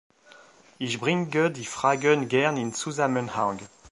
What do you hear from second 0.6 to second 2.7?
Ich bringe die Fragen gern